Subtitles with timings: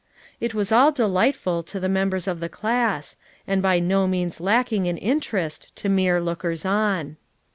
[0.39, 4.87] It was all delightful to the members of the class, and by no means lacking
[4.87, 7.17] in interest to mere lookers on.